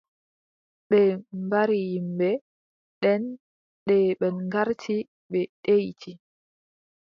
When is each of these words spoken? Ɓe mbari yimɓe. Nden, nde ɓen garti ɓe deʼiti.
Ɓe 0.89 0.99
mbari 1.43 1.77
yimɓe. 1.91 2.29
Nden, 2.39 3.23
nde 3.81 3.95
ɓen 4.19 4.35
garti 4.51 4.95
ɓe 5.31 5.39
deʼiti. 5.63 6.11